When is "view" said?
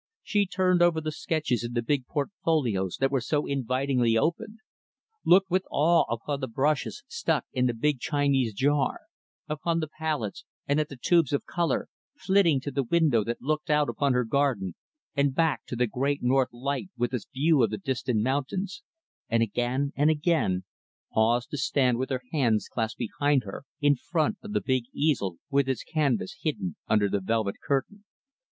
17.31-17.61